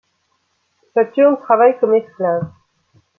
[0.95, 2.49] Saturns travaillent comme esclaves.